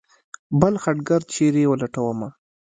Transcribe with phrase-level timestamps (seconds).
[0.59, 2.29] بل خټګر چېرې ولټومه.